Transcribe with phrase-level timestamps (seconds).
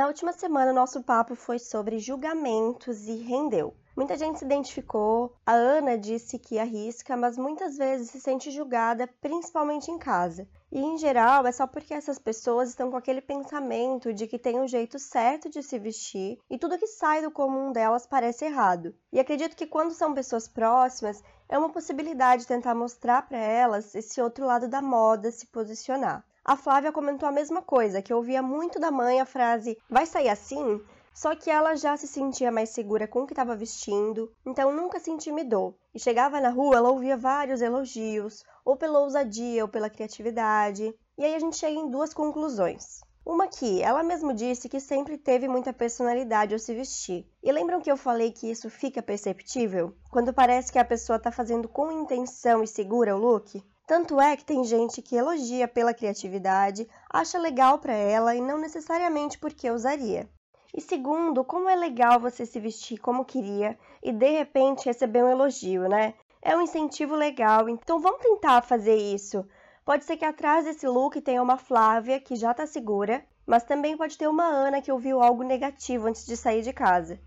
[0.00, 3.74] Na última semana, nosso papo foi sobre julgamentos e rendeu.
[3.94, 5.36] Muita gente se identificou.
[5.44, 10.48] A Ana disse que arrisca, mas muitas vezes se sente julgada, principalmente em casa.
[10.72, 14.58] E em geral é só porque essas pessoas estão com aquele pensamento de que tem
[14.58, 18.94] um jeito certo de se vestir e tudo que sai do comum delas parece errado.
[19.12, 24.18] E acredito que quando são pessoas próximas, é uma possibilidade tentar mostrar para elas esse
[24.18, 26.24] outro lado da moda, se posicionar.
[26.44, 30.28] A Flávia comentou a mesma coisa, que ouvia muito da mãe a frase: vai sair
[30.28, 30.80] assim?
[31.12, 34.98] Só que ela já se sentia mais segura com o que estava vestindo, então nunca
[34.98, 35.76] se intimidou.
[35.94, 40.94] E chegava na rua, ela ouvia vários elogios, ou pela ousadia ou pela criatividade.
[41.18, 43.00] E aí a gente chega em duas conclusões.
[43.26, 47.26] Uma que ela mesma disse que sempre teve muita personalidade ao se vestir.
[47.42, 49.94] E lembram que eu falei que isso fica perceptível?
[50.10, 53.62] Quando parece que a pessoa está fazendo com intenção e segura o look?
[53.90, 58.56] Tanto é que tem gente que elogia pela criatividade, acha legal para ela e não
[58.56, 60.28] necessariamente porque usaria.
[60.72, 65.28] E segundo, como é legal você se vestir como queria e de repente receber um
[65.28, 66.14] elogio, né?
[66.40, 69.44] É um incentivo legal, então vamos tentar fazer isso.
[69.84, 73.96] Pode ser que atrás desse look tenha uma Flávia que já tá segura, mas também
[73.96, 77.18] pode ter uma Ana que ouviu algo negativo antes de sair de casa.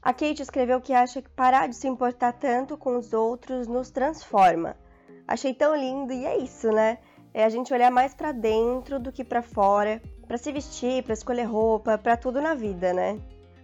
[0.00, 3.90] A Kate escreveu que acha que parar de se importar tanto com os outros nos
[3.90, 4.78] transforma.
[5.26, 6.98] Achei tão lindo e é isso, né?
[7.34, 11.12] É a gente olhar mais para dentro do que para fora, para se vestir, para
[11.12, 13.18] escolher roupa, para tudo na vida, né?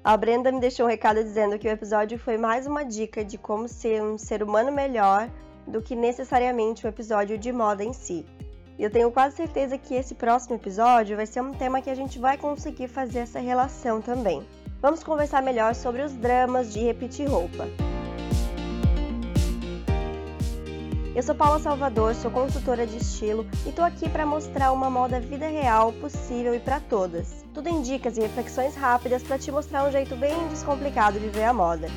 [0.04, 3.38] A Brenda me deixou um recado dizendo que o episódio foi mais uma dica de
[3.38, 5.30] como ser um ser humano melhor
[5.66, 8.26] do que necessariamente um episódio de moda em si.
[8.76, 11.94] E eu tenho quase certeza que esse próximo episódio vai ser um tema que a
[11.94, 14.44] gente vai conseguir fazer essa relação também.
[14.80, 17.68] Vamos conversar melhor sobre os dramas de repetir roupa.
[21.14, 25.20] Eu sou Paula Salvador, sou consultora de estilo e tô aqui para mostrar uma moda
[25.20, 27.44] vida real, possível e para todas.
[27.52, 31.44] Tudo em dicas e reflexões rápidas para te mostrar um jeito bem descomplicado de ver
[31.44, 31.88] a moda.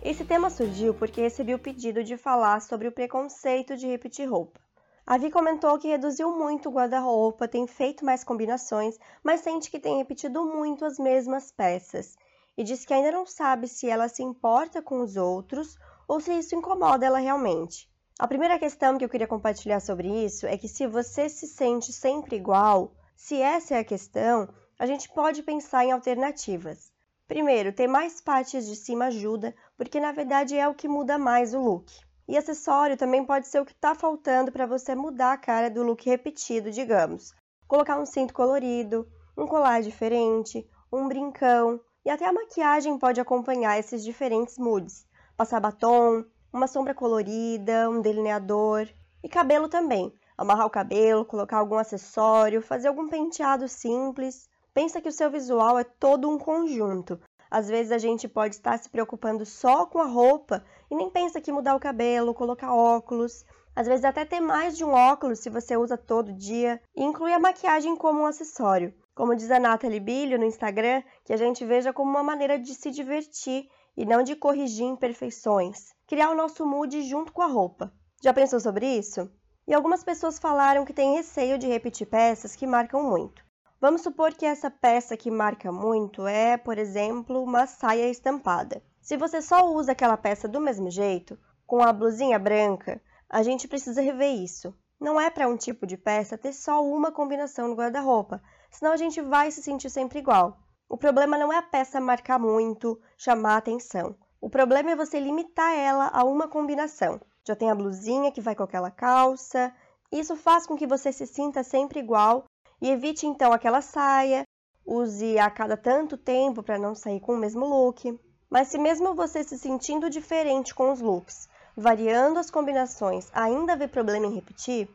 [0.00, 4.60] Esse tema surgiu porque recebi o pedido de falar sobre o preconceito de repetir roupa.
[5.04, 9.80] A Vi comentou que reduziu muito o guarda-roupa, tem feito mais combinações, mas sente que
[9.80, 12.16] tem repetido muito as mesmas peças
[12.58, 16.32] e diz que ainda não sabe se ela se importa com os outros ou se
[16.36, 17.88] isso incomoda ela realmente.
[18.18, 21.92] A primeira questão que eu queria compartilhar sobre isso é que se você se sente
[21.92, 26.90] sempre igual, se essa é a questão, a gente pode pensar em alternativas.
[27.28, 31.54] Primeiro, ter mais partes de cima ajuda, porque na verdade é o que muda mais
[31.54, 31.92] o look.
[32.26, 35.84] E acessório também pode ser o que está faltando para você mudar a cara do
[35.84, 37.32] look repetido, digamos.
[37.68, 43.78] Colocar um cinto colorido, um colar diferente, um brincão, e até a maquiagem pode acompanhar
[43.78, 45.06] esses diferentes moods.
[45.36, 48.88] Passar batom, uma sombra colorida, um delineador.
[49.22, 50.10] E cabelo também.
[50.34, 54.48] Amarrar o cabelo, colocar algum acessório, fazer algum penteado simples.
[54.72, 57.20] Pensa que o seu visual é todo um conjunto.
[57.50, 61.42] Às vezes a gente pode estar se preocupando só com a roupa e nem pensa
[61.42, 63.44] que mudar o cabelo, colocar óculos.
[63.78, 66.82] Às vezes até ter mais de um óculos se você usa todo dia.
[66.96, 68.92] E inclui a maquiagem como um acessório.
[69.14, 72.74] Como diz a Nathalie Bilho no Instagram, que a gente veja como uma maneira de
[72.74, 75.94] se divertir e não de corrigir imperfeições.
[76.08, 77.92] Criar o nosso mood junto com a roupa.
[78.20, 79.30] Já pensou sobre isso?
[79.64, 83.44] E algumas pessoas falaram que têm receio de repetir peças que marcam muito.
[83.80, 88.82] Vamos supor que essa peça que marca muito é, por exemplo, uma saia estampada.
[89.00, 93.00] Se você só usa aquela peça do mesmo jeito, com a blusinha branca,
[93.30, 94.74] a gente precisa rever isso.
[95.00, 98.96] Não é para um tipo de peça ter só uma combinação no guarda-roupa, senão a
[98.96, 100.58] gente vai se sentir sempre igual.
[100.88, 104.16] O problema não é a peça marcar muito, chamar atenção.
[104.40, 107.20] O problema é você limitar ela a uma combinação.
[107.46, 109.74] Já tem a blusinha que vai com aquela calça.
[110.10, 112.44] Isso faz com que você se sinta sempre igual
[112.80, 114.44] e evite então aquela saia.
[114.86, 118.18] Use a cada tanto tempo para não sair com o mesmo look.
[118.48, 123.86] Mas se mesmo você se sentindo diferente com os looks, variando as combinações, ainda vê
[123.86, 124.88] problema em repetir,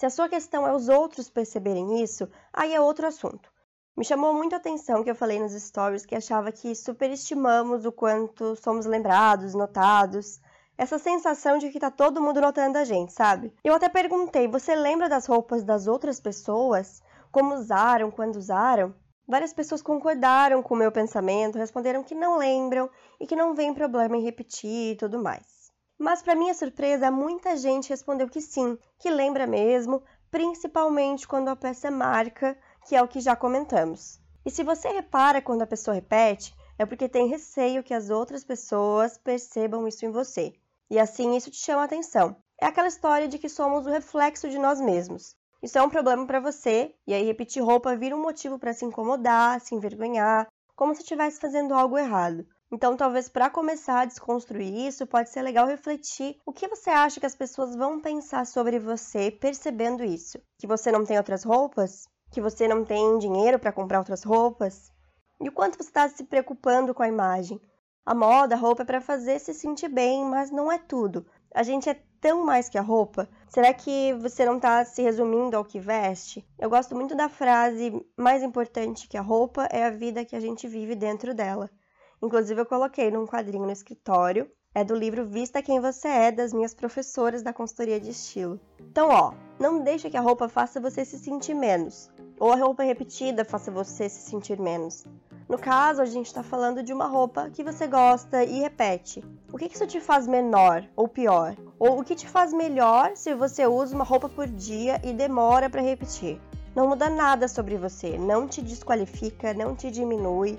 [0.00, 3.52] se a sua questão é os outros perceberem isso, aí é outro assunto.
[3.94, 7.92] Me chamou muito a atenção que eu falei nos stories que achava que superestimamos o
[7.92, 10.40] quanto somos lembrados, notados.
[10.78, 13.52] Essa sensação de que tá todo mundo notando a gente, sabe?
[13.62, 17.02] Eu até perguntei: você lembra das roupas das outras pessoas?
[17.30, 18.94] Como usaram, quando usaram?
[19.28, 22.88] Várias pessoas concordaram com o meu pensamento, responderam que não lembram
[23.20, 25.59] e que não vem problema em repetir e tudo mais.
[26.00, 31.54] Mas, para minha surpresa, muita gente respondeu que sim, que lembra mesmo, principalmente quando a
[31.54, 32.56] peça marca,
[32.88, 34.18] que é o que já comentamos.
[34.42, 38.42] E se você repara quando a pessoa repete, é porque tem receio que as outras
[38.42, 40.54] pessoas percebam isso em você.
[40.88, 42.34] E assim isso te chama atenção.
[42.58, 45.36] É aquela história de que somos o reflexo de nós mesmos.
[45.62, 48.86] isso é um problema para você, e aí repetir roupa vira um motivo para se
[48.86, 52.46] incomodar, se envergonhar, como se estivesse fazendo algo errado.
[52.72, 57.18] Então, talvez para começar a desconstruir isso, pode ser legal refletir o que você acha
[57.18, 60.38] que as pessoas vão pensar sobre você percebendo isso.
[60.56, 62.06] Que você não tem outras roupas?
[62.30, 64.88] Que você não tem dinheiro para comprar outras roupas?
[65.40, 67.60] E o quanto você está se preocupando com a imagem?
[68.06, 71.26] A moda, a roupa é para fazer se sentir bem, mas não é tudo.
[71.52, 73.28] A gente é tão mais que a roupa?
[73.48, 76.46] Será que você não está se resumindo ao que veste?
[76.56, 80.40] Eu gosto muito da frase: mais importante que a roupa é a vida que a
[80.40, 81.68] gente vive dentro dela.
[82.22, 84.50] Inclusive, eu coloquei num quadrinho no escritório.
[84.72, 88.60] É do livro Vista Quem Você É, das minhas professoras da consultoria de estilo.
[88.78, 92.08] Então, ó, não deixe que a roupa faça você se sentir menos,
[92.38, 95.04] ou a roupa repetida faça você se sentir menos.
[95.48, 99.24] No caso, a gente está falando de uma roupa que você gosta e repete.
[99.52, 101.56] O que isso te faz menor ou pior?
[101.76, 105.68] Ou o que te faz melhor se você usa uma roupa por dia e demora
[105.68, 106.40] para repetir?
[106.76, 110.56] Não muda nada sobre você, não te desqualifica, não te diminui,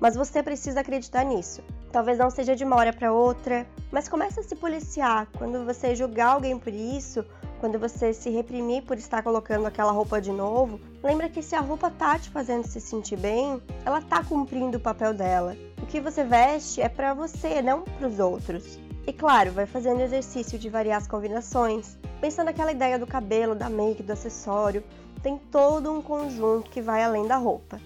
[0.00, 1.62] mas você precisa acreditar nisso.
[1.92, 5.94] Talvez não seja de uma hora para outra, mas comece a se policiar quando você
[5.94, 7.24] julgar alguém por isso
[7.60, 11.60] quando você se reprimir por estar colocando aquela roupa de novo, lembra que se a
[11.60, 15.54] roupa tá te fazendo se sentir bem, ela tá cumprindo o papel dela.
[15.80, 18.78] O que você veste é para você, não para os outros.
[19.06, 23.68] E claro, vai fazendo exercício de variar as combinações, pensando naquela ideia do cabelo, da
[23.68, 24.82] make, do acessório.
[25.22, 27.78] Tem todo um conjunto que vai além da roupa.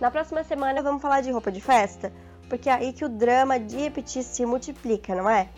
[0.00, 2.12] Na próxima semana vamos falar de roupa de festa,
[2.48, 5.48] porque é aí que o drama de repetir se multiplica, não é?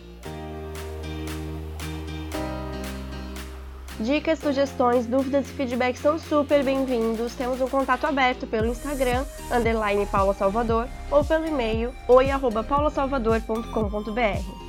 [3.99, 7.35] Dicas, sugestões, dúvidas e feedback são super bem-vindos.
[7.35, 14.68] Temos um contato aberto pelo Instagram, underline Paula Salvador, ou pelo e-mail oi.paulasalvador.com.br.